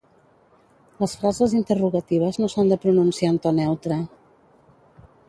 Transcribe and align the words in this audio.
Les 1.03 1.11
frases 1.23 1.53
interrogatives 1.59 2.39
no 2.45 2.49
s'han 2.53 2.73
de 2.73 2.79
pronunciar 2.87 3.29
en 3.35 3.39
to 3.45 3.53
neutre. 3.59 3.99